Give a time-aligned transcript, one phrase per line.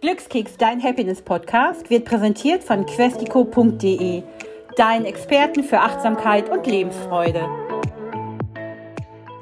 [0.00, 4.22] Glückskeks, dein Happiness-Podcast, wird präsentiert von questico.de,
[4.74, 7.46] deinen Experten für Achtsamkeit und Lebensfreude.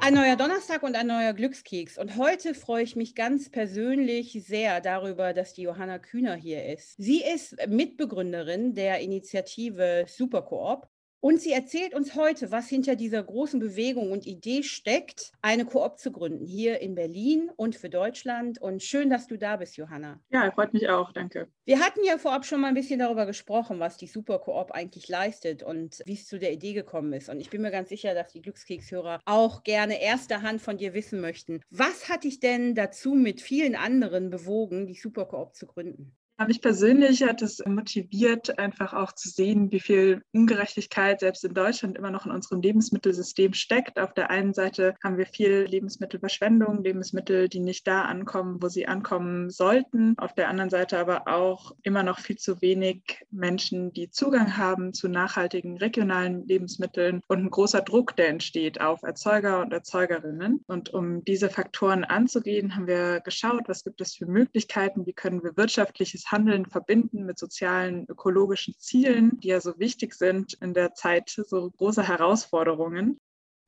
[0.01, 1.97] Ein neuer Donnerstag und ein neuer Glückskeks.
[1.97, 6.95] Und heute freue ich mich ganz persönlich sehr darüber, dass die Johanna Kühner hier ist.
[6.97, 10.89] Sie ist Mitbegründerin der Initiative Superkoop
[11.21, 15.99] und sie erzählt uns heute, was hinter dieser großen Bewegung und Idee steckt, eine Koop
[15.99, 18.61] zu gründen, hier in Berlin und für Deutschland.
[18.61, 20.21] Und schön, dass du da bist, Johanna.
[20.29, 21.49] Ja, freut mich auch, danke.
[21.65, 25.61] Wir hatten ja vorab schon mal ein bisschen darüber gesprochen, was die Superkoop eigentlich leistet
[25.61, 27.29] und wie es zu der Idee gekommen ist.
[27.29, 30.93] Und ich bin mir ganz sicher, dass die Glückskekshörer auch gerne erster Hand von dir
[30.93, 31.61] wissen möchten.
[31.69, 36.15] Was hat dich denn dazu mit vielen anderen bewogen, die Superkoop zu gründen?
[36.47, 41.97] Mich persönlich hat es motiviert, einfach auch zu sehen, wie viel Ungerechtigkeit selbst in Deutschland
[41.97, 43.99] immer noch in unserem Lebensmittelsystem steckt.
[43.99, 48.87] Auf der einen Seite haben wir viel Lebensmittelverschwendung, Lebensmittel, die nicht da ankommen, wo sie
[48.87, 50.17] ankommen sollten.
[50.17, 54.93] Auf der anderen Seite aber auch immer noch viel zu wenig Menschen, die Zugang haben
[54.93, 60.63] zu nachhaltigen regionalen Lebensmitteln und ein großer Druck, der entsteht auf Erzeuger und Erzeugerinnen.
[60.67, 65.43] Und um diese Faktoren anzugehen, haben wir geschaut, was gibt es für Möglichkeiten, wie können
[65.43, 70.93] wir wirtschaftliches Handeln verbinden mit sozialen, ökologischen Zielen, die ja so wichtig sind in der
[70.93, 73.19] Zeit so großer Herausforderungen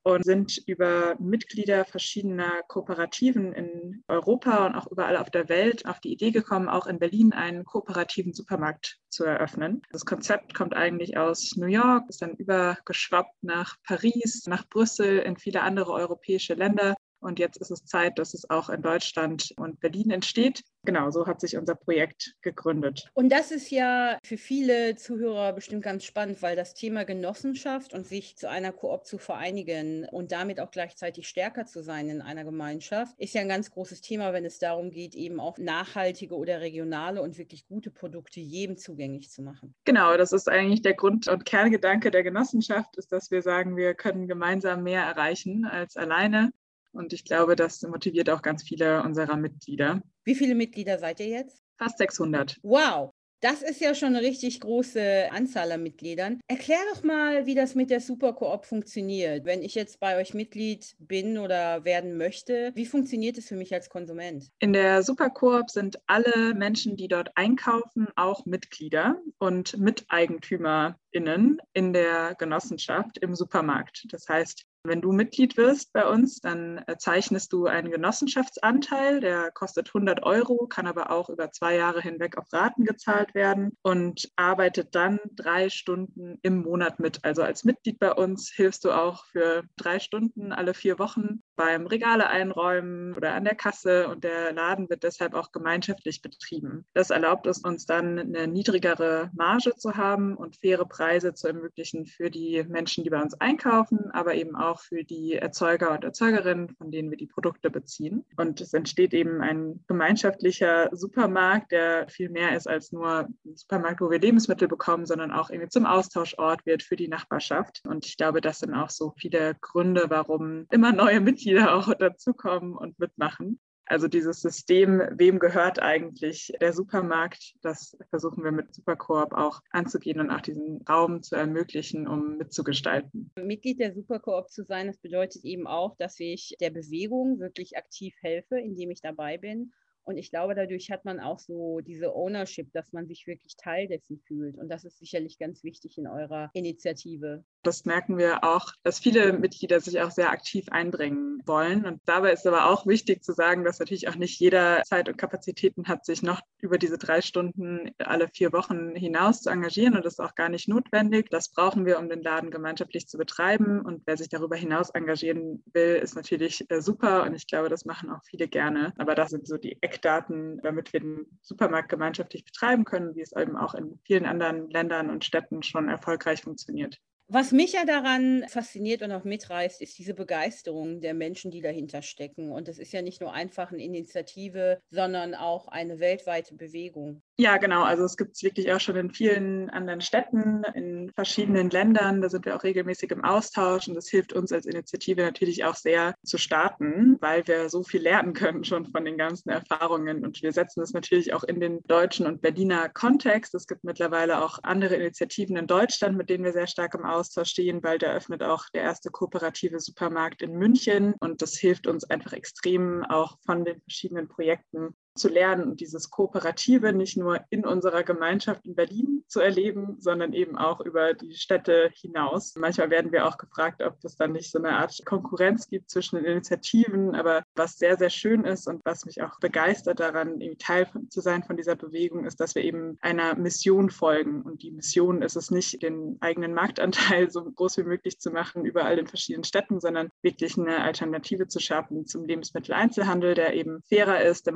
[0.03, 5.99] und sind über Mitglieder verschiedener Kooperativen in Europa und auch überall auf der Welt auf
[5.99, 9.81] die Idee gekommen, auch in Berlin einen kooperativen Supermarkt zu eröffnen.
[9.91, 15.37] Das Konzept kommt eigentlich aus New York, ist dann übergeschwappt nach Paris, nach Brüssel, in
[15.37, 19.79] viele andere europäische Länder und jetzt ist es Zeit, dass es auch in Deutschland und
[19.79, 20.63] Berlin entsteht.
[20.83, 23.07] Genau, so hat sich unser Projekt gegründet.
[23.13, 28.07] Und das ist ja für viele Zuhörer bestimmt ganz spannend, weil das Thema Genossenschaft und
[28.07, 32.43] sich zu einer Koop zu vereinigen und damit auch gleichzeitig stärker zu sein in einer
[32.43, 36.61] Gemeinschaft, ist ja ein ganz großes Thema, wenn es darum geht, eben auch nachhaltige oder
[36.61, 39.75] regionale und wirklich gute Produkte jedem zugänglich zu machen.
[39.85, 43.93] Genau, das ist eigentlich der Grund und Kerngedanke der Genossenschaft, ist, dass wir sagen, wir
[43.93, 46.51] können gemeinsam mehr erreichen als alleine.
[46.91, 50.01] Und ich glaube, das motiviert auch ganz viele unserer Mitglieder.
[50.23, 51.61] Wie viele Mitglieder seid ihr jetzt?
[51.77, 52.57] Fast 600.
[52.63, 53.11] Wow.
[53.43, 56.41] Das ist ja schon eine richtig große Anzahl an Mitgliedern.
[56.47, 59.45] Erklär doch mal, wie das mit der Superkoop funktioniert.
[59.45, 63.73] Wenn ich jetzt bei euch Mitglied bin oder werden möchte, wie funktioniert es für mich
[63.73, 64.47] als Konsument?
[64.59, 72.35] In der Superkoop sind alle Menschen, die dort einkaufen, auch Mitglieder und MiteigentümerInnen in der
[72.37, 74.05] Genossenschaft im Supermarkt.
[74.09, 79.51] Das heißt, wenn du Mitglied wirst bei uns, dann äh, zeichnest du einen Genossenschaftsanteil, der
[79.51, 84.29] kostet 100 Euro, kann aber auch über zwei Jahre hinweg auf Raten gezahlt werden und
[84.35, 87.23] arbeitet dann drei Stunden im Monat mit.
[87.23, 91.85] Also als Mitglied bei uns hilfst du auch für drei Stunden alle vier Wochen beim
[91.85, 96.85] Regale einräumen oder an der Kasse und der Laden wird deshalb auch gemeinschaftlich betrieben.
[96.93, 102.07] Das erlaubt es uns dann eine niedrigere Marge zu haben und faire Preise zu ermöglichen
[102.07, 106.69] für die Menschen, die bei uns einkaufen, aber eben auch für die Erzeuger und Erzeugerinnen,
[106.69, 108.25] von denen wir die Produkte beziehen.
[108.37, 114.01] Und es entsteht eben ein gemeinschaftlicher Supermarkt, der viel mehr ist als nur ein Supermarkt,
[114.01, 117.81] wo wir Lebensmittel bekommen, sondern auch irgendwie zum Austauschort wird für die Nachbarschaft.
[117.85, 122.75] Und ich glaube, das sind auch so viele Gründe, warum immer neue Mitglieder auch dazukommen
[122.75, 123.59] und mitmachen.
[123.91, 130.21] Also dieses System, wem gehört eigentlich der Supermarkt, das versuchen wir mit Superkoop auch anzugehen
[130.21, 133.29] und auch diesen Raum zu ermöglichen, um mitzugestalten.
[133.35, 138.15] Mitglied der Superkoop zu sein, das bedeutet eben auch, dass ich der Bewegung wirklich aktiv
[138.21, 142.71] helfe, indem ich dabei bin und ich glaube, dadurch hat man auch so diese Ownership,
[142.73, 144.57] dass man sich wirklich Teil dessen fühlt.
[144.57, 147.43] Und das ist sicherlich ganz wichtig in eurer Initiative.
[147.63, 151.85] Das merken wir auch, dass viele Mitglieder sich auch sehr aktiv einbringen wollen.
[151.85, 155.17] Und dabei ist aber auch wichtig zu sagen, dass natürlich auch nicht jeder Zeit und
[155.17, 159.95] Kapazitäten hat, sich noch über diese drei Stunden alle vier Wochen hinaus zu engagieren.
[159.95, 161.29] Und das ist auch gar nicht notwendig.
[161.29, 163.81] Das brauchen wir, um den Laden gemeinschaftlich zu betreiben.
[163.81, 167.23] Und wer sich darüber hinaus engagieren will, ist natürlich äh, super.
[167.23, 168.93] Und ich glaube, das machen auch viele gerne.
[168.97, 173.33] Aber das sind so die Eckdaten, damit wir den Supermarkt gemeinschaftlich betreiben können, wie es
[173.33, 176.99] eben auch in vielen anderen Ländern und Städten schon erfolgreich funktioniert.
[177.33, 182.01] Was mich ja daran fasziniert und auch mitreißt, ist diese Begeisterung der Menschen, die dahinter
[182.01, 182.51] stecken.
[182.51, 187.21] Und das ist ja nicht nur einfach eine Initiative, sondern auch eine weltweite Bewegung.
[187.41, 187.81] Ja, genau.
[187.81, 192.21] Also es gibt es wirklich auch schon in vielen anderen Städten, in verschiedenen Ländern.
[192.21, 195.73] Da sind wir auch regelmäßig im Austausch und das hilft uns als Initiative natürlich auch
[195.73, 200.23] sehr zu starten, weil wir so viel lernen können schon von den ganzen Erfahrungen.
[200.23, 203.55] Und wir setzen das natürlich auch in den deutschen und Berliner Kontext.
[203.55, 207.49] Es gibt mittlerweile auch andere Initiativen in Deutschland, mit denen wir sehr stark im Austausch
[207.49, 207.81] stehen.
[207.81, 213.03] Bald eröffnet auch der erste kooperative Supermarkt in München und das hilft uns einfach extrem
[213.05, 218.65] auch von den verschiedenen Projekten zu lernen und dieses Kooperative nicht nur in unserer Gemeinschaft
[218.65, 222.55] in Berlin zu erleben, sondern eben auch über die Städte hinaus.
[222.55, 226.17] Manchmal werden wir auch gefragt, ob es dann nicht so eine Art Konkurrenz gibt zwischen
[226.17, 230.87] den Initiativen, aber was sehr, sehr schön ist und was mich auch begeistert daran, Teil
[231.09, 234.41] zu sein von dieser Bewegung, ist, dass wir eben einer Mission folgen.
[234.41, 238.65] Und die Mission ist es nicht, den eigenen Marktanteil so groß wie möglich zu machen,
[238.65, 244.21] überall in verschiedenen Städten, sondern wirklich eine Alternative zu schaffen zum Lebensmitteleinzelhandel, der eben fairer
[244.21, 244.47] ist,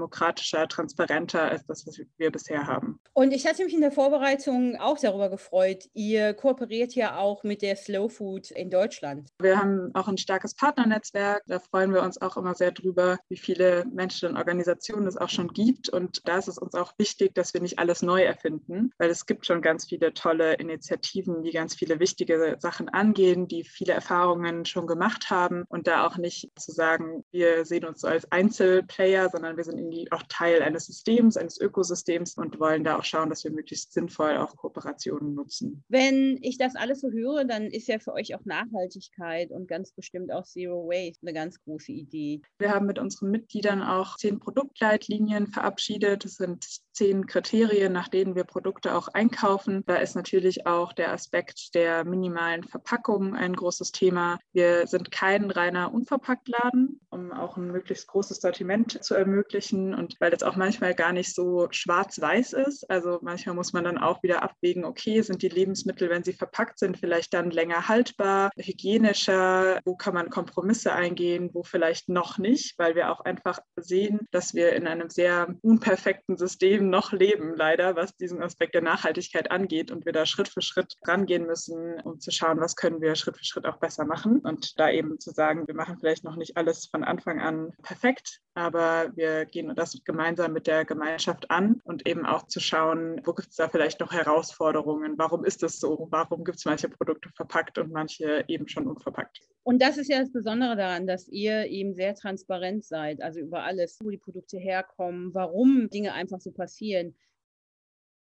[0.46, 3.00] demokratischer, transparenter als das, was wir bisher haben.
[3.14, 5.86] Und ich hatte mich in der Vorbereitung auch darüber gefreut.
[5.94, 9.30] Ihr kooperiert ja auch mit der Slow Food in Deutschland.
[9.40, 11.44] Wir haben auch ein starkes Partnernetzwerk.
[11.48, 15.30] Da freuen wir uns auch immer sehr drüber, wie viele Menschen und Organisationen es auch
[15.30, 15.90] schon gibt.
[15.90, 19.26] Und da ist es uns auch wichtig, dass wir nicht alles neu erfinden, weil es
[19.26, 24.66] gibt schon ganz viele tolle Initiativen, die ganz viele wichtige Sachen angehen, die viele Erfahrungen
[24.66, 29.30] schon gemacht haben und da auch nicht zu sagen, wir sehen uns so als Einzelplayer,
[29.30, 33.30] sondern wir sind irgendwie auch Teil eines Systems, eines Ökosystems und wollen da auch schauen,
[33.30, 35.84] dass wir möglichst sinnvoll auch Kooperationen nutzen.
[35.88, 39.94] Wenn ich das alles so höre, dann ist ja für euch auch Nachhaltigkeit und ganz
[39.94, 42.42] bestimmt auch Zero Waste eine ganz große Idee.
[42.58, 46.26] Wir haben mit unseren Mitgliedern auch zehn Produktleitlinien verabschiedet.
[46.26, 49.84] Das sind zehn Kriterien, nach denen wir Produkte auch einkaufen.
[49.86, 54.40] Da ist natürlich auch der Aspekt der minimalen Verpackung ein großes Thema.
[54.54, 60.32] Wir sind kein reiner Unverpacktladen, um auch ein möglichst großes Sortiment zu ermöglichen und weil
[60.32, 62.90] das auch manchmal gar nicht so schwarz-weiß ist.
[62.90, 66.80] Also manchmal muss man dann auch wieder abwägen, okay, sind die Lebensmittel, wenn sie verpackt
[66.80, 72.74] sind, vielleicht dann länger haltbar, hygienischer, wo kann man Kompromisse eingehen, wo vielleicht noch nicht,
[72.80, 77.96] weil wir auch einfach sehen, dass wir in einem sehr unperfekten System noch leben, leider,
[77.96, 82.20] was diesen Aspekt der Nachhaltigkeit angeht und wir da Schritt für Schritt rangehen müssen, um
[82.20, 84.40] zu schauen, was können wir Schritt für Schritt auch besser machen.
[84.40, 88.40] Und da eben zu sagen, wir machen vielleicht noch nicht alles von Anfang an perfekt,
[88.56, 93.34] aber wir gehen das gemeinsam mit der Gemeinschaft an und eben auch zu schauen, wo
[93.34, 97.30] gibt es da vielleicht noch Herausforderungen, warum ist das so, warum gibt es manche Produkte
[97.36, 99.40] verpackt und manche eben schon unverpackt.
[99.64, 103.64] Und das ist ja das Besondere daran, dass ihr eben sehr transparent seid, also über
[103.64, 107.16] alles, wo die Produkte herkommen, warum Dinge einfach so passieren.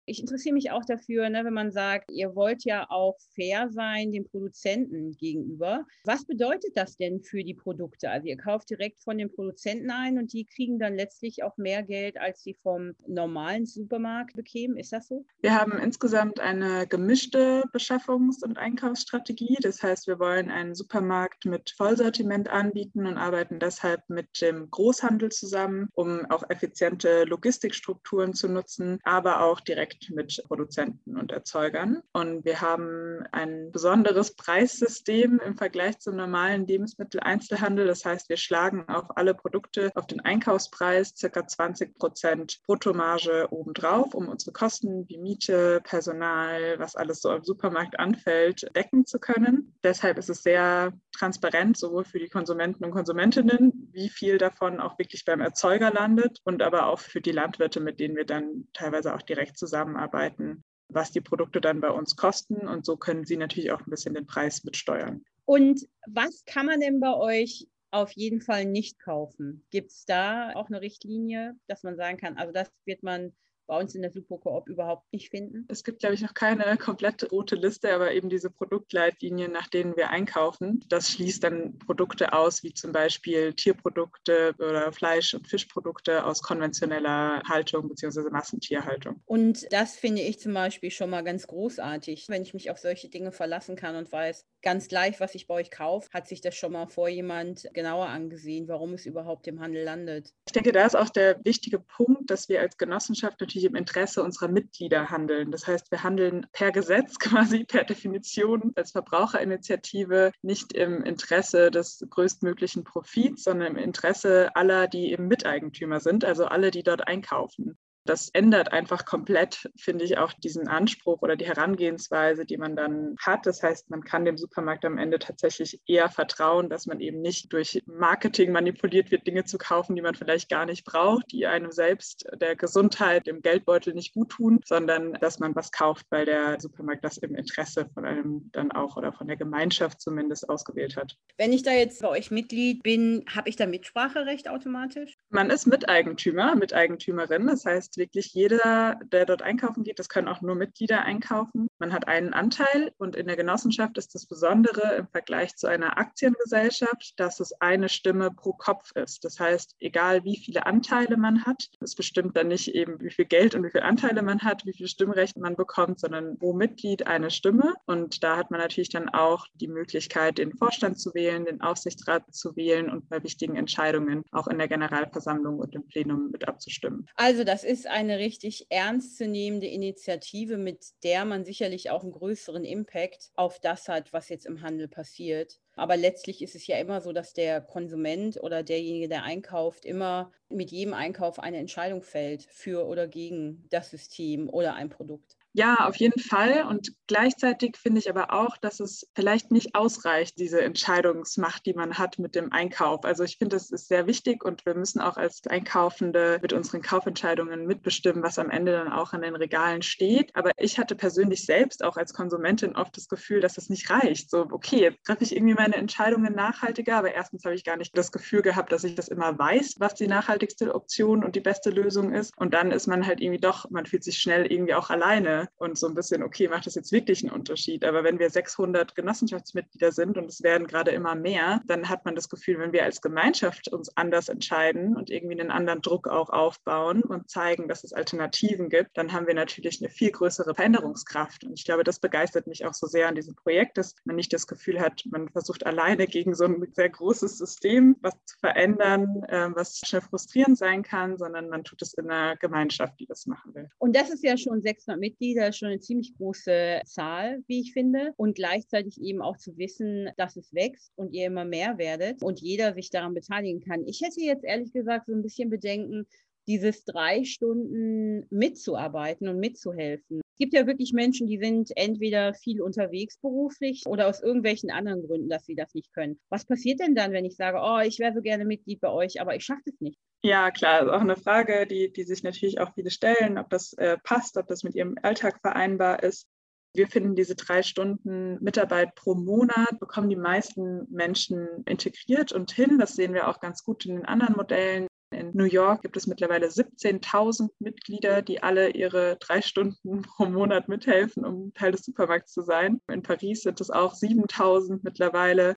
[0.07, 4.11] Ich interessiere mich auch dafür, ne, wenn man sagt, ihr wollt ja auch fair sein
[4.11, 5.85] den Produzenten gegenüber.
[6.03, 8.11] Was bedeutet das denn für die Produkte?
[8.11, 11.81] Also ihr kauft direkt von den Produzenten ein und die kriegen dann letztlich auch mehr
[11.81, 14.77] Geld, als sie vom normalen Supermarkt bekämen.
[14.77, 15.25] Ist das so?
[15.41, 19.57] Wir haben insgesamt eine gemischte Beschaffungs- und Einkaufsstrategie.
[19.61, 25.31] Das heißt, wir wollen einen Supermarkt mit Vollsortiment anbieten und arbeiten deshalb mit dem Großhandel
[25.31, 32.01] zusammen, um auch effiziente Logistikstrukturen zu nutzen, aber auch direkt direkt mit Produzenten und Erzeugern.
[32.13, 37.87] Und wir haben ein besonderes Preissystem im Vergleich zum normalen Lebensmitteleinzelhandel.
[37.87, 44.13] Das heißt, wir schlagen auf alle Produkte auf den Einkaufspreis circa 20 Prozent Bruttomarge obendrauf,
[44.13, 49.75] um unsere Kosten wie Miete, Personal, was alles so im Supermarkt anfällt, decken zu können.
[49.83, 54.99] Deshalb ist es sehr transparent, sowohl für die Konsumenten und Konsumentinnen, wie viel davon auch
[54.99, 59.15] wirklich beim Erzeuger landet und aber auch für die Landwirte, mit denen wir dann teilweise
[59.15, 62.67] auch direkt zusammen zusammenarbeiten, was die Produkte dann bei uns kosten.
[62.67, 65.23] Und so können Sie natürlich auch ein bisschen den Preis mitsteuern.
[65.45, 69.63] Und was kann man denn bei euch auf jeden Fall nicht kaufen?
[69.69, 73.33] Gibt es da auch eine Richtlinie, dass man sagen kann, also das wird man
[73.67, 75.65] bei uns in der Supercoop überhaupt nicht finden?
[75.69, 79.95] Es gibt, glaube ich, noch keine komplett rote Liste, aber eben diese Produktleitlinien, nach denen
[79.95, 80.83] wir einkaufen.
[80.89, 87.41] Das schließt dann Produkte aus, wie zum Beispiel Tierprodukte oder Fleisch- und Fischprodukte aus konventioneller
[87.47, 88.29] Haltung bzw.
[88.29, 89.21] Massentierhaltung.
[89.25, 93.09] Und das finde ich zum Beispiel schon mal ganz großartig, wenn ich mich auf solche
[93.09, 96.55] Dinge verlassen kann und weiß, ganz gleich, was ich bei euch kaufe, hat sich das
[96.55, 100.33] schon mal vor jemand genauer angesehen, warum es überhaupt im Handel landet.
[100.47, 103.75] Ich denke, da ist auch der wichtige Punkt, dass wir als Genossenschaft natürlich natürlich im
[103.75, 105.51] Interesse unserer Mitglieder handeln.
[105.51, 112.05] Das heißt, wir handeln per Gesetz quasi, per Definition als Verbraucherinitiative nicht im Interesse des
[112.09, 117.77] größtmöglichen Profits, sondern im Interesse aller, die eben Miteigentümer sind, also alle, die dort einkaufen.
[118.05, 123.15] Das ändert einfach komplett, finde ich, auch diesen Anspruch oder die Herangehensweise, die man dann
[123.19, 123.45] hat.
[123.45, 127.51] Das heißt, man kann dem Supermarkt am Ende tatsächlich eher vertrauen, dass man eben nicht
[127.51, 131.71] durch Marketing manipuliert wird, Dinge zu kaufen, die man vielleicht gar nicht braucht, die einem
[131.71, 136.59] selbst der Gesundheit, dem Geldbeutel nicht gut tun, sondern dass man was kauft, weil der
[136.59, 141.17] Supermarkt das im Interesse von einem dann auch oder von der Gemeinschaft zumindest ausgewählt hat.
[141.37, 145.17] Wenn ich da jetzt bei euch Mitglied bin, habe ich da Mitspracherecht automatisch?
[145.29, 147.47] Man ist Miteigentümer, Miteigentümerin.
[147.47, 151.91] Das heißt, wirklich jeder, der dort einkaufen geht, das können auch nur Mitglieder einkaufen, Man
[151.91, 157.13] hat einen Anteil und in der Genossenschaft ist das Besondere im Vergleich zu einer Aktiengesellschaft,
[157.17, 159.25] dass es eine Stimme pro Kopf ist.
[159.25, 163.25] Das heißt, egal wie viele Anteile man hat, es bestimmt dann nicht eben, wie viel
[163.25, 167.07] Geld und wie viele Anteile man hat, wie viel Stimmrecht man bekommt, sondern pro Mitglied
[167.07, 167.73] eine Stimme.
[167.85, 172.33] Und da hat man natürlich dann auch die Möglichkeit, den Vorstand zu wählen, den Aufsichtsrat
[172.33, 177.07] zu wählen und bei wichtigen Entscheidungen auch in der Generalversammlung und im Plenum mit abzustimmen.
[177.15, 183.31] Also das ist eine richtig ernstzunehmende Initiative, mit der man sicherlich auch einen größeren Impact
[183.33, 185.59] auf das hat, was jetzt im Handel passiert.
[185.75, 190.31] Aber letztlich ist es ja immer so, dass der Konsument oder derjenige, der einkauft, immer
[190.47, 195.34] mit jedem Einkauf eine Entscheidung fällt für oder gegen das System oder ein Produkt.
[195.57, 196.65] Ja, auf jeden Fall.
[196.67, 201.97] Und gleichzeitig finde ich aber auch, dass es vielleicht nicht ausreicht, diese Entscheidungsmacht, die man
[201.97, 203.05] hat mit dem Einkauf.
[203.05, 206.81] Also ich finde, das ist sehr wichtig und wir müssen auch als Einkaufende mit unseren
[206.81, 210.35] Kaufentscheidungen mitbestimmen, was am Ende dann auch an den Regalen steht.
[210.35, 214.29] Aber ich hatte persönlich selbst auch als Konsumentin oft das Gefühl, dass das nicht reicht.
[214.29, 217.97] So, okay, jetzt treffe ich irgendwie meine Entscheidungen nachhaltiger, aber erstens habe ich gar nicht
[217.97, 221.69] das Gefühl gehabt, dass ich das immer weiß, was die nachhaltigste Option und die beste
[221.69, 222.33] Lösung ist.
[222.37, 225.77] Und dann ist man halt irgendwie doch, man fühlt sich schnell irgendwie auch alleine und
[225.77, 227.85] so ein bisschen, okay, macht das jetzt wirklich einen Unterschied?
[227.85, 232.15] Aber wenn wir 600 Genossenschaftsmitglieder sind und es werden gerade immer mehr, dann hat man
[232.15, 236.29] das Gefühl, wenn wir als Gemeinschaft uns anders entscheiden und irgendwie einen anderen Druck auch
[236.29, 241.43] aufbauen und zeigen, dass es Alternativen gibt, dann haben wir natürlich eine viel größere Veränderungskraft.
[241.43, 244.33] Und ich glaube, das begeistert mich auch so sehr an diesem Projekt, dass man nicht
[244.33, 249.23] das Gefühl hat, man versucht alleine gegen so ein sehr großes System was zu verändern,
[249.27, 253.25] äh, was schnell frustrierend sein kann, sondern man tut es in einer Gemeinschaft, die das
[253.25, 253.69] machen will.
[253.77, 257.73] Und das ist ja schon 600 Mitglieder Mitglieder schon eine ziemlich große Zahl, wie ich
[257.73, 258.13] finde.
[258.17, 262.39] Und gleichzeitig eben auch zu wissen, dass es wächst und ihr immer mehr werdet und
[262.39, 263.85] jeder sich daran beteiligen kann.
[263.85, 266.07] Ich hätte jetzt ehrlich gesagt so ein bisschen Bedenken,
[266.47, 270.21] dieses drei Stunden mitzuarbeiten und mitzuhelfen.
[270.35, 275.07] Es gibt ja wirklich Menschen, die sind entweder viel unterwegs beruflich oder aus irgendwelchen anderen
[275.07, 276.19] Gründen, dass sie das nicht können.
[276.27, 279.21] Was passiert denn dann, wenn ich sage, oh, ich wäre so gerne Mitglied bei euch,
[279.21, 279.97] aber ich schaffe es nicht?
[280.23, 283.71] Ja, klar, ist auch eine Frage, die, die sich natürlich auch viele stellen, ob das
[283.77, 286.27] äh, passt, ob das mit ihrem Alltag vereinbar ist.
[286.73, 292.77] Wir finden diese drei Stunden Mitarbeit pro Monat bekommen die meisten Menschen integriert und hin.
[292.77, 294.87] Das sehen wir auch ganz gut in den anderen Modellen.
[295.15, 300.67] In New York gibt es mittlerweile 17.000 Mitglieder, die alle ihre drei Stunden pro Monat
[300.67, 302.81] mithelfen, um Teil des Supermarkts zu sein.
[302.91, 305.55] In Paris sind es auch 7.000 mittlerweile.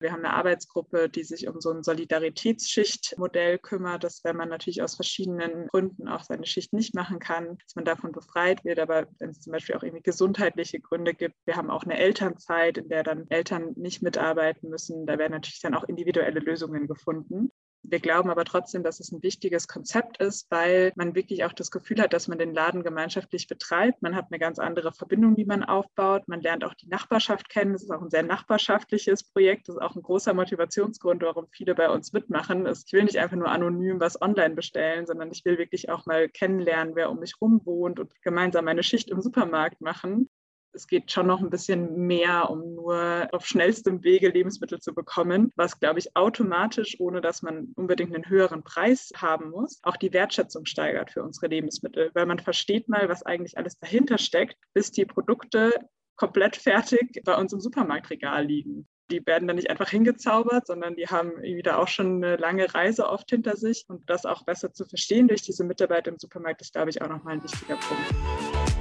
[0.00, 4.82] Wir haben eine Arbeitsgruppe, die sich um so ein Solidaritätsschichtmodell kümmert, dass wenn man natürlich
[4.82, 8.78] aus verschiedenen Gründen auch seine Schicht nicht machen kann, dass man davon befreit wird.
[8.78, 12.78] Aber wenn es zum Beispiel auch irgendwie gesundheitliche Gründe gibt, wir haben auch eine Elternzeit,
[12.78, 15.06] in der dann Eltern nicht mitarbeiten müssen.
[15.06, 17.50] Da werden natürlich dann auch individuelle Lösungen gefunden.
[17.82, 21.70] Wir glauben aber trotzdem, dass es ein wichtiges Konzept ist, weil man wirklich auch das
[21.70, 24.02] Gefühl hat, dass man den Laden gemeinschaftlich betreibt.
[24.02, 26.26] Man hat eine ganz andere Verbindung, die man aufbaut.
[26.26, 27.74] Man lernt auch die Nachbarschaft kennen.
[27.74, 29.68] Es ist auch ein sehr nachbarschaftliches Projekt.
[29.68, 32.66] Das ist auch ein großer Motivationsgrund, warum viele bei uns mitmachen.
[32.66, 36.28] Ich will nicht einfach nur anonym was online bestellen, sondern ich will wirklich auch mal
[36.28, 40.28] kennenlernen, wer um mich rum wohnt und gemeinsam eine Schicht im Supermarkt machen
[40.72, 45.50] es geht schon noch ein bisschen mehr, um nur auf schnellstem Wege Lebensmittel zu bekommen,
[45.56, 50.12] was, glaube ich, automatisch, ohne dass man unbedingt einen höheren Preis haben muss, auch die
[50.12, 54.90] Wertschätzung steigert für unsere Lebensmittel, weil man versteht mal, was eigentlich alles dahinter steckt, bis
[54.90, 55.74] die Produkte
[56.16, 58.88] komplett fertig bei uns im Supermarktregal liegen.
[59.10, 61.32] Die werden dann nicht einfach hingezaubert, sondern die haben
[61.62, 63.86] da auch schon eine lange Reise oft hinter sich.
[63.88, 67.08] Und das auch besser zu verstehen durch diese Mitarbeit im Supermarkt ist, glaube ich, auch
[67.08, 68.77] nochmal ein wichtiger Punkt.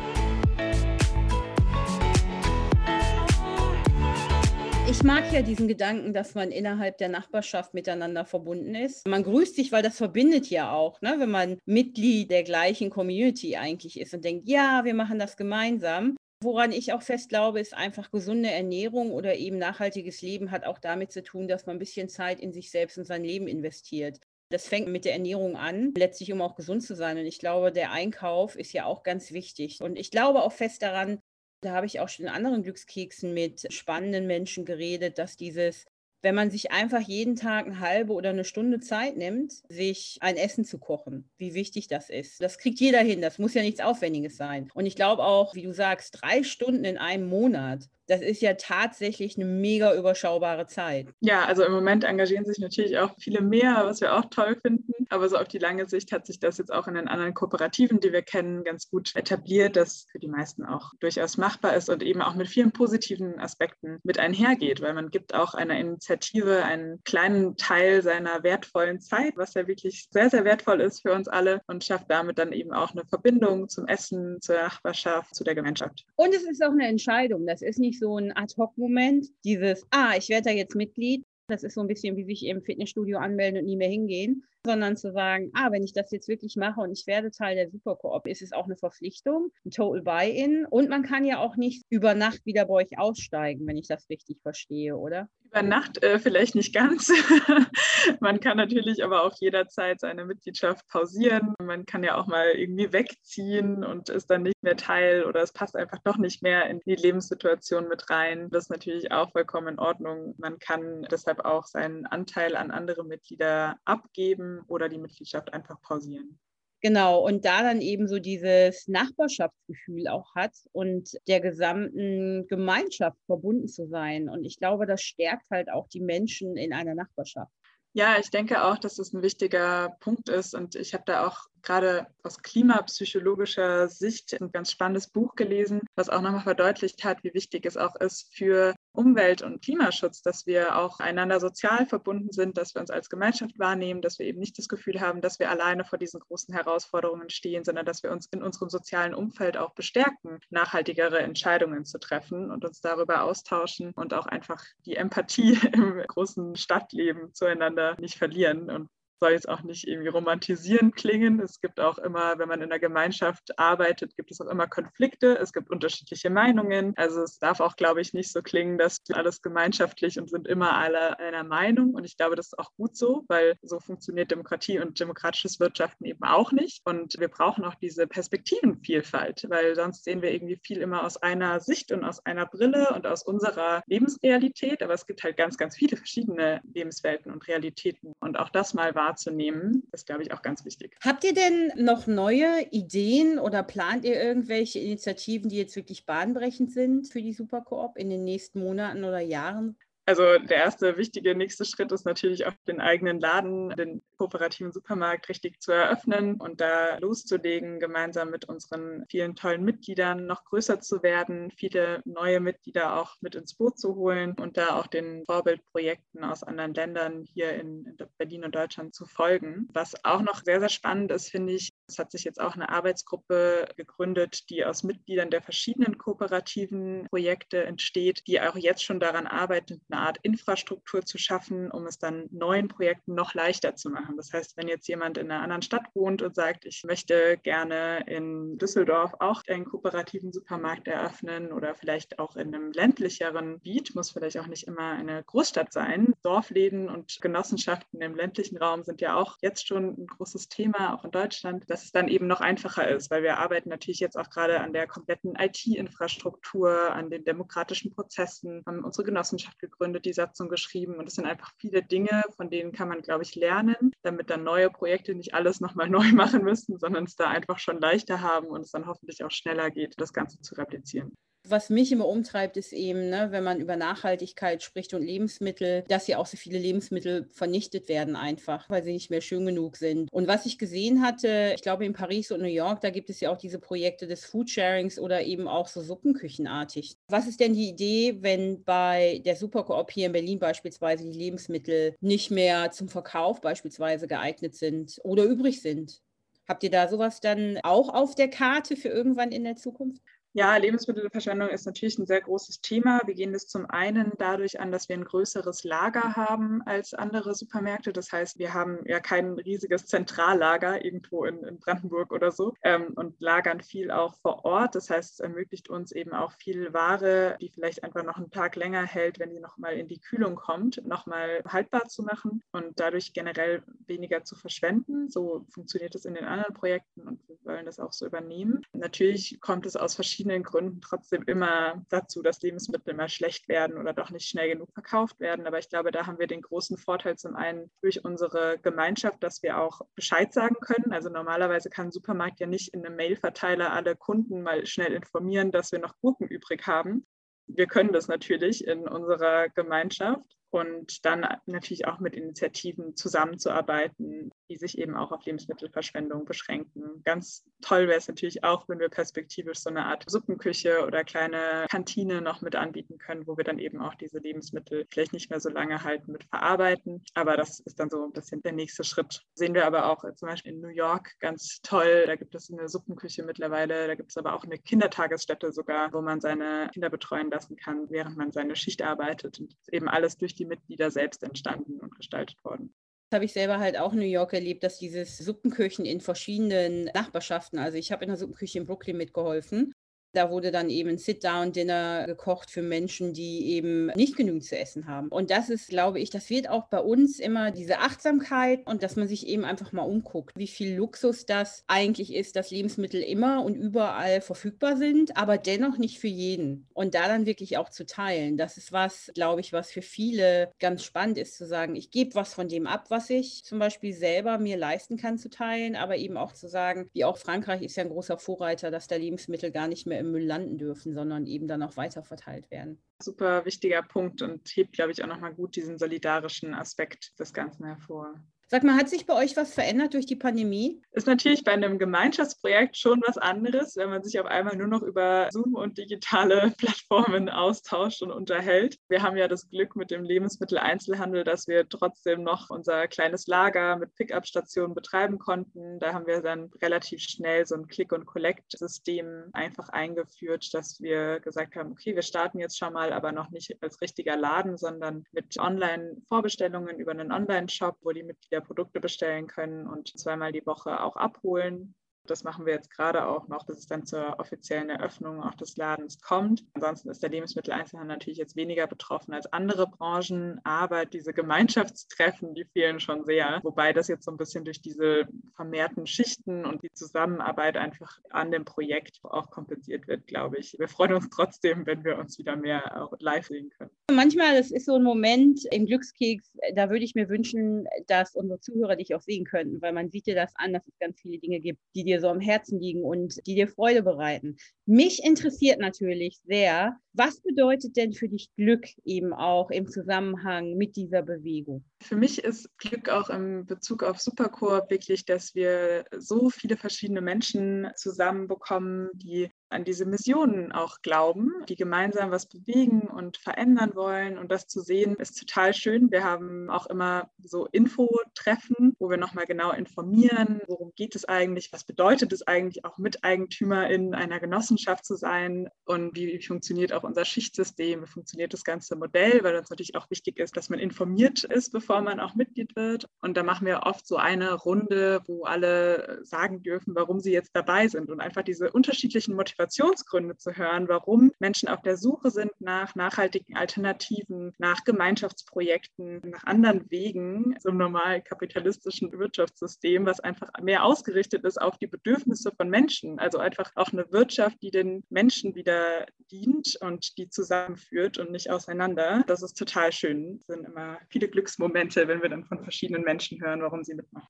[4.98, 9.08] Ich mag ja diesen Gedanken, dass man innerhalb der Nachbarschaft miteinander verbunden ist.
[9.08, 11.18] Man grüßt sich, weil das verbindet ja auch, ne?
[11.20, 16.18] wenn man Mitglied der gleichen Community eigentlich ist und denkt, ja, wir machen das gemeinsam.
[16.44, 20.80] Woran ich auch fest glaube, ist einfach gesunde Ernährung oder eben nachhaltiges Leben hat auch
[20.80, 24.20] damit zu tun, dass man ein bisschen Zeit in sich selbst und sein Leben investiert.
[24.50, 27.20] Das fängt mit der Ernährung an, letztlich um auch gesund zu sein.
[27.20, 29.80] Und ich glaube, der Einkauf ist ja auch ganz wichtig.
[29.80, 31.20] Und ich glaube auch fest daran,
[31.62, 35.86] da habe ich auch schon in anderen Glückskeksen mit spannenden Menschen geredet, dass dieses,
[36.22, 40.38] wenn man sich einfach jeden Tag eine halbe oder eine Stunde Zeit nimmt, sich ein
[40.38, 42.42] Essen zu kochen, wie wichtig das ist.
[42.42, 44.70] Das kriegt jeder hin, das muss ja nichts Aufwendiges sein.
[44.74, 48.54] Und ich glaube auch, wie du sagst, drei Stunden in einem Monat Das ist ja
[48.54, 51.08] tatsächlich eine mega überschaubare Zeit.
[51.20, 54.94] Ja, also im Moment engagieren sich natürlich auch viele mehr, was wir auch toll finden.
[55.10, 58.00] Aber so auf die lange Sicht hat sich das jetzt auch in den anderen Kooperativen,
[58.00, 62.04] die wir kennen, ganz gut etabliert, dass für die meisten auch durchaus machbar ist und
[62.04, 67.04] eben auch mit vielen positiven Aspekten mit einhergeht, weil man gibt auch einer Initiative einen
[67.04, 71.62] kleinen Teil seiner wertvollen Zeit, was ja wirklich sehr, sehr wertvoll ist für uns alle
[71.68, 76.06] und schafft damit dann eben auch eine Verbindung zum Essen, zur Nachbarschaft, zu der Gemeinschaft.
[76.16, 77.46] Und es ist auch eine Entscheidung.
[77.46, 81.24] Das ist nicht so ein Ad-Hoc-Moment, dieses, ah, ich werde da jetzt Mitglied.
[81.50, 84.98] Das ist so ein bisschen wie sich im Fitnessstudio anmelden und nie mehr hingehen, sondern
[84.98, 88.27] zu sagen, ah, wenn ich das jetzt wirklich mache und ich werde Teil der Superkoop,
[88.27, 90.66] ist es auch eine Verpflichtung, ein Total Buy-in.
[90.66, 94.10] Und man kann ja auch nicht über Nacht wieder bei euch aussteigen, wenn ich das
[94.10, 95.30] richtig verstehe, oder?
[95.48, 97.10] Über Nacht äh, vielleicht nicht ganz.
[98.20, 101.54] man kann natürlich aber auch jederzeit seine Mitgliedschaft pausieren.
[101.63, 105.54] Man kann ja auch mal irgendwie wegziehen und ist dann nicht mehr Teil oder es
[105.54, 108.50] passt einfach doch nicht mehr in die Lebenssituation mit rein.
[108.50, 110.36] Das ist natürlich auch vollkommen in Ordnung.
[110.38, 116.39] Man kann deshalb auch seinen Anteil an andere Mitglieder abgeben oder die Mitgliedschaft einfach pausieren.
[116.81, 123.67] Genau, und da dann eben so dieses Nachbarschaftsgefühl auch hat und der gesamten Gemeinschaft verbunden
[123.67, 124.29] zu sein.
[124.29, 127.51] Und ich glaube, das stärkt halt auch die Menschen in einer Nachbarschaft.
[127.93, 130.53] Ja, ich denke auch, dass das ein wichtiger Punkt ist.
[130.53, 136.09] Und ich habe da auch gerade aus klimapsychologischer Sicht ein ganz spannendes Buch gelesen, was
[136.09, 140.77] auch nochmal verdeutlicht hat, wie wichtig es auch ist für Umwelt- und Klimaschutz, dass wir
[140.77, 144.57] auch einander sozial verbunden sind, dass wir uns als Gemeinschaft wahrnehmen, dass wir eben nicht
[144.57, 148.27] das Gefühl haben, dass wir alleine vor diesen großen Herausforderungen stehen, sondern dass wir uns
[148.27, 154.13] in unserem sozialen Umfeld auch bestärken, nachhaltigere Entscheidungen zu treffen und uns darüber austauschen und
[154.13, 158.69] auch einfach die Empathie im großen Stadtleben zueinander nicht verlieren.
[158.69, 161.39] Und soll jetzt auch nicht irgendwie romantisierend klingen.
[161.39, 165.38] Es gibt auch immer, wenn man in der Gemeinschaft arbeitet, gibt es auch immer Konflikte.
[165.38, 166.93] Es gibt unterschiedliche Meinungen.
[166.97, 170.77] Also es darf auch, glaube ich, nicht so klingen, dass alles gemeinschaftlich und sind immer
[170.77, 171.93] alle einer Meinung.
[171.93, 176.05] Und ich glaube, das ist auch gut so, weil so funktioniert Demokratie und demokratisches Wirtschaften
[176.05, 176.81] eben auch nicht.
[176.86, 181.59] Und wir brauchen auch diese Perspektivenvielfalt, weil sonst sehen wir irgendwie viel immer aus einer
[181.59, 184.83] Sicht und aus einer Brille und aus unserer Lebensrealität.
[184.83, 188.13] Aber es gibt halt ganz, ganz viele verschiedene Lebenswelten und Realitäten.
[188.19, 189.84] Und auch das mal war wahrzunehmen.
[189.92, 190.98] Das ist, glaube ich, auch ganz wichtig.
[191.04, 196.72] Habt ihr denn noch neue Ideen oder plant ihr irgendwelche Initiativen, die jetzt wirklich bahnbrechend
[196.72, 199.78] sind für die Superkoop in den nächsten Monaten oder Jahren?
[200.08, 205.28] Also der erste wichtige nächste Schritt ist natürlich auch den eigenen Laden, den kooperativen Supermarkt
[205.28, 211.04] richtig zu eröffnen und da loszulegen, gemeinsam mit unseren vielen tollen Mitgliedern noch größer zu
[211.04, 216.24] werden, viele neue Mitglieder auch mit ins Boot zu holen und da auch den Vorbildprojekten
[216.24, 219.67] aus anderen Ländern hier in Berlin und Deutschland zu folgen.
[219.74, 222.69] Was auch noch sehr, sehr spannend ist, finde ich, es hat sich jetzt auch eine
[222.69, 229.26] Arbeitsgruppe gegründet, die aus Mitgliedern der verschiedenen kooperativen Projekte entsteht, die auch jetzt schon daran
[229.26, 234.17] arbeitet, eine Art Infrastruktur zu schaffen, um es dann neuen Projekten noch leichter zu machen.
[234.17, 238.04] Das heißt, wenn jetzt jemand in einer anderen Stadt wohnt und sagt, ich möchte gerne
[238.08, 244.12] in Düsseldorf auch einen kooperativen Supermarkt eröffnen oder vielleicht auch in einem ländlicheren Gebiet, muss
[244.12, 246.13] vielleicht auch nicht immer eine Großstadt sein.
[246.21, 251.06] Dorfläden und Genossenschaften im ländlichen Raum sind ja auch jetzt schon ein großes Thema, auch
[251.06, 254.32] in Deutschland dass es dann eben noch einfacher ist, weil wir arbeiten natürlich jetzt auch
[254.32, 260.50] gerade an der kompletten IT-Infrastruktur, an den demokratischen Prozessen, haben unsere Genossenschaft gegründet, die Satzung
[260.50, 264.32] geschrieben und es sind einfach viele Dinge, von denen kann man, glaube ich, lernen, damit
[264.32, 268.22] dann neue Projekte nicht alles nochmal neu machen müssen, sondern es da einfach schon leichter
[268.22, 271.13] haben und es dann hoffentlich auch schneller geht, das Ganze zu replizieren
[271.49, 276.07] was mich immer umtreibt, ist eben, ne, wenn man über Nachhaltigkeit spricht und Lebensmittel, dass
[276.07, 280.12] ja auch so viele Lebensmittel vernichtet werden einfach, weil sie nicht mehr schön genug sind.
[280.12, 283.19] Und was ich gesehen hatte, ich glaube in Paris und New York, da gibt es
[283.19, 286.95] ja auch diese Projekte des Foodsharings oder eben auch so Suppenküchenartig.
[287.10, 291.95] Was ist denn die Idee, wenn bei der Supercoop hier in Berlin beispielsweise die Lebensmittel
[292.01, 296.01] nicht mehr zum Verkauf beispielsweise geeignet sind oder übrig sind?
[296.47, 300.01] Habt ihr da sowas dann auch auf der Karte für irgendwann in der Zukunft?
[300.38, 303.02] Ja, Lebensmittelverschwendung ist natürlich ein sehr großes Thema.
[303.08, 307.34] Wir gehen das zum einen dadurch an, dass wir ein größeres Lager haben als andere
[307.34, 307.91] Supermärkte.
[307.91, 312.93] Das heißt, wir haben ja kein riesiges Zentrallager irgendwo in, in Brandenburg oder so ähm,
[312.93, 314.76] und lagern viel auch vor Ort.
[314.76, 318.56] Das heißt, es ermöglicht uns eben auch viel Ware, die vielleicht einfach noch einen Tag
[318.58, 323.12] länger hält, wenn sie nochmal in die Kühlung kommt, nochmal haltbar zu machen und dadurch
[323.12, 325.10] generell weniger zu verschwenden.
[325.10, 328.62] So funktioniert es in den anderen Projekten und wir wollen das auch so übernehmen.
[328.73, 333.78] Natürlich kommt es aus verschiedenen verschiedenen Gründen trotzdem immer dazu, dass Lebensmittel immer schlecht werden
[333.78, 335.48] oder doch nicht schnell genug verkauft werden.
[335.48, 339.42] Aber ich glaube, da haben wir den großen Vorteil zum einen durch unsere Gemeinschaft, dass
[339.42, 340.92] wir auch Bescheid sagen können.
[340.92, 345.52] Also normalerweise kann ein Supermarkt ja nicht in einem Mailverteiler alle Kunden mal schnell informieren,
[345.52, 347.06] dass wir noch Gurken übrig haben.
[347.48, 354.55] wir können das natürlich in unserer Gemeinschaft und dann natürlich auch mit Initiativen zusammenzuarbeiten, die
[354.55, 357.01] sich eben auch auf Lebensmittelverschwendung beschränken.
[357.03, 361.65] Ganz toll wäre es natürlich auch, wenn wir perspektivisch so eine Art Suppenküche oder kleine
[361.69, 365.39] Kantine noch mit anbieten können, wo wir dann eben auch diese Lebensmittel vielleicht nicht mehr
[365.39, 367.03] so lange halten mit verarbeiten.
[367.13, 369.21] Aber das ist dann so ein bisschen der nächste Schritt.
[369.33, 372.05] Sehen wir aber auch zum Beispiel in New York ganz toll.
[372.07, 373.88] Da gibt es eine Suppenküche mittlerweile.
[373.88, 377.89] Da gibt es aber auch eine Kindertagesstätte sogar, wo man seine Kinder betreuen lassen kann,
[377.89, 379.39] während man seine Schicht arbeitet.
[379.39, 382.73] Und eben alles durch die Mitglieder selbst entstanden und gestaltet worden.
[383.13, 387.58] Habe ich selber halt auch in New York erlebt, dass dieses Suppenküchen in verschiedenen Nachbarschaften,
[387.58, 389.74] also ich habe in der Suppenküche in Brooklyn mitgeholfen
[390.17, 394.88] da wurde dann eben ein Sit-Down-Dinner gekocht für Menschen, die eben nicht genügend zu essen
[394.88, 395.10] haben.
[395.10, 398.95] Und das ist, glaube ich, das wird auch bei uns immer diese Achtsamkeit und dass
[398.95, 403.45] man sich eben einfach mal umguckt, wie viel Luxus das eigentlich ist, dass Lebensmittel immer
[403.45, 406.67] und überall verfügbar sind, aber dennoch nicht für jeden.
[406.73, 408.38] Und da dann wirklich auch zu teilen.
[408.38, 412.15] Das ist was, glaube ich, was für viele ganz spannend ist, zu sagen, ich gebe
[412.15, 415.97] was von dem ab, was ich zum Beispiel selber mir leisten kann zu teilen, aber
[415.97, 419.51] eben auch zu sagen, wie auch Frankreich ist ja ein großer Vorreiter, dass da Lebensmittel
[419.51, 422.82] gar nicht mehr im Müll landen dürfen, sondern eben dann auch weiter verteilt werden.
[423.02, 427.65] Super wichtiger Punkt und hebt, glaube ich, auch nochmal gut diesen solidarischen Aspekt des Ganzen
[427.65, 428.15] hervor.
[428.49, 430.81] Sag mal, hat sich bei euch was verändert durch die Pandemie?
[430.93, 434.83] Ist natürlich bei einem Gemeinschaftsprojekt schon was anderes, wenn man sich auf einmal nur noch
[434.83, 438.77] über Zoom und digitale Plattformen austauscht und unterhält.
[438.88, 443.75] Wir haben ja das Glück mit dem Lebensmitteleinzelhandel, dass wir trotzdem noch unser kleines Lager
[443.75, 445.79] mit Pickup-Stationen betreiben konnten.
[445.79, 451.19] Da haben wir dann relativ schnell so ein Click- und Collect-System einfach eingeführt, dass wir
[451.19, 455.03] gesagt haben, okay, wir starten jetzt schon mal, aber noch nicht als richtiger Laden, sondern
[455.12, 460.45] mit Online-Vorbestellungen über einen Online-Shop, wo die Mitglieder wieder Produkte bestellen können und zweimal die
[460.45, 461.73] Woche auch abholen.
[462.06, 465.58] Das machen wir jetzt gerade auch noch, bis es dann zur offiziellen Eröffnung auch des
[465.58, 466.45] Ladens kommt.
[466.54, 472.45] Ansonsten ist der Lebensmitteleinzelhandel natürlich jetzt weniger betroffen als andere Branchen, aber diese Gemeinschaftstreffen, die
[472.45, 473.41] fehlen schon sehr.
[473.43, 478.32] Wobei das jetzt so ein bisschen durch diese vermehrten Schichten und die Zusammenarbeit einfach an
[478.32, 480.58] dem Projekt auch kompensiert wird, glaube ich.
[480.58, 483.77] Wir freuen uns trotzdem, wenn wir uns wieder mehr auch live sehen können.
[483.89, 488.41] Manchmal, das ist so ein Moment im Glückskeks, da würde ich mir wünschen, dass unsere
[488.41, 491.19] Zuhörer dich auch sehen könnten, weil man sieht dir das an, dass es ganz viele
[491.19, 494.36] Dinge gibt, die dir so am Herzen liegen und die dir Freude bereiten.
[494.65, 500.75] Mich interessiert natürlich sehr, was bedeutet denn für dich Glück eben auch im Zusammenhang mit
[500.75, 501.63] dieser Bewegung?
[501.81, 507.01] Für mich ist Glück auch im Bezug auf Supercoop wirklich, dass wir so viele verschiedene
[507.01, 514.17] Menschen zusammenbekommen, die an diese Missionen auch glauben, die gemeinsam was bewegen und verändern wollen.
[514.17, 515.89] Und das zu sehen, ist total schön.
[515.91, 521.53] Wir haben auch immer so Infotreffen, wo wir nochmal genau informieren, worum geht es eigentlich,
[521.53, 526.83] was bedeutet es eigentlich auch Miteigentümer in einer Genossenschaft zu sein und wie funktioniert auch
[526.88, 530.60] unser Schichtsystem, wie funktioniert das ganze Modell, weil uns natürlich auch wichtig ist, dass man
[530.60, 532.89] informiert ist, bevor man auch Mitglied wird.
[533.02, 537.36] Und da machen wir oft so eine Runde, wo alle sagen dürfen, warum sie jetzt
[537.36, 542.32] dabei sind und einfach diese unterschiedlichen Motivationsgründe zu hören, warum Menschen auf der Suche sind
[542.39, 550.63] nach nachhaltigen Alternativen, nach Gemeinschaftsprojekten, nach anderen Wegen zum normal kapitalistischen Wirtschaftssystem, was einfach mehr
[550.63, 553.00] ausgerichtet ist auf die Bedürfnisse von Menschen.
[553.00, 558.30] Also einfach auch eine Wirtschaft, die den Menschen wieder dient und die zusammenführt und nicht
[558.30, 559.04] auseinander.
[559.08, 560.20] Das ist total schön.
[560.22, 564.08] Es sind immer viele Glücksmomente, wenn wir dann von verschiedenen Menschen hören, warum sie mitmachen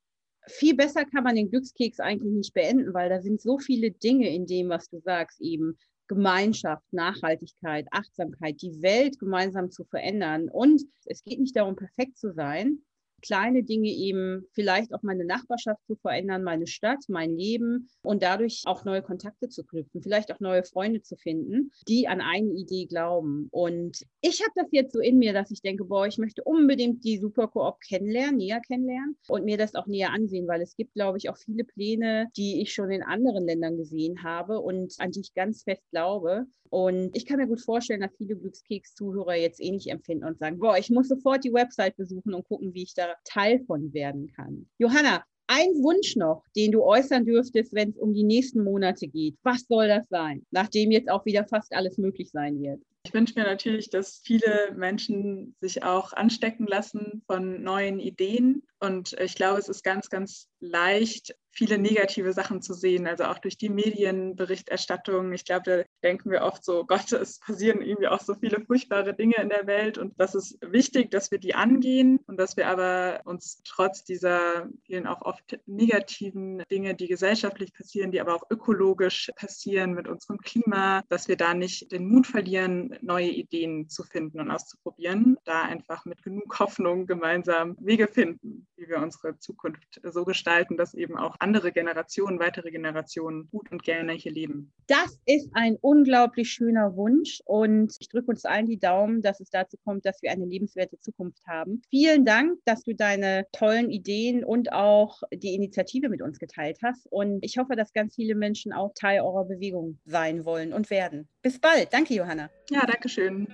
[0.50, 4.34] viel besser kann man den Glückskeks eigentlich nicht beenden, weil da sind so viele Dinge
[4.34, 5.78] in dem, was du sagst, eben
[6.08, 10.48] Gemeinschaft, Nachhaltigkeit, Achtsamkeit, die Welt gemeinsam zu verändern.
[10.48, 12.78] Und es geht nicht darum, perfekt zu sein,
[13.22, 18.62] kleine Dinge eben vielleicht auch meine Nachbarschaft zu verändern, meine Stadt, mein Leben und dadurch
[18.66, 22.86] auch neue Kontakte zu knüpfen, vielleicht auch neue Freunde zu finden, die an eine Idee
[22.86, 23.48] glauben.
[23.50, 27.04] Und ich habe das jetzt so in mir, dass ich denke, boah, ich möchte unbedingt
[27.04, 31.18] die Superkoop kennenlernen, näher kennenlernen und mir das auch näher ansehen, weil es gibt, glaube
[31.18, 35.20] ich, auch viele Pläne, die ich schon in anderen Ländern gesehen habe und an die
[35.20, 36.46] ich ganz fest glaube.
[36.70, 40.58] Und ich kann mir gut vorstellen, dass viele Glückskeks-Zuhörer jetzt ähnlich eh empfinden und sagen,
[40.58, 44.32] boah, ich muss sofort die Website besuchen und gucken, wie ich da Teil von werden
[44.34, 44.68] kann.
[44.78, 49.36] Johanna, ein Wunsch noch, den du äußern dürftest, wenn es um die nächsten Monate geht.
[49.42, 52.82] Was soll das sein, nachdem jetzt auch wieder fast alles möglich sein wird?
[53.04, 58.62] Ich wünsche mir natürlich, dass viele Menschen sich auch anstecken lassen von neuen Ideen.
[58.80, 63.38] Und ich glaube, es ist ganz, ganz leicht, viele negative Sachen zu sehen, also auch
[63.38, 65.32] durch die Medienberichterstattung.
[65.32, 69.14] Ich glaube, da denken wir oft so, Gott, es passieren irgendwie auch so viele furchtbare
[69.14, 72.68] Dinge in der Welt und das ist wichtig, dass wir die angehen und dass wir
[72.68, 78.50] aber uns trotz dieser vielen auch oft negativen Dinge, die gesellschaftlich passieren, die aber auch
[78.50, 84.04] ökologisch passieren mit unserem Klima, dass wir da nicht den Mut verlieren, neue Ideen zu
[84.04, 90.00] finden und auszuprobieren, da einfach mit genug Hoffnung gemeinsam Wege finden, wie wir unsere Zukunft
[90.02, 94.72] so gestalten, dass eben auch andere Generationen, weitere Generationen gut und gerne hier leben.
[94.86, 99.50] Das ist ein unglaublich schöner Wunsch und ich drücke uns allen die Daumen, dass es
[99.50, 101.82] dazu kommt, dass wir eine lebenswerte Zukunft haben.
[101.90, 107.06] Vielen Dank, dass du deine tollen Ideen und auch die Initiative mit uns geteilt hast
[107.10, 111.28] und ich hoffe, dass ganz viele Menschen auch Teil eurer Bewegung sein wollen und werden.
[111.42, 111.92] Bis bald.
[111.92, 112.50] Danke, Johanna.
[112.70, 113.48] Ja, danke schön.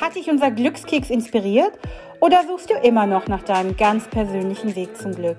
[0.00, 1.78] Hat dich unser Glückskeks inspiriert
[2.20, 5.38] oder suchst du immer noch nach deinem ganz persönlichen Weg zum Glück?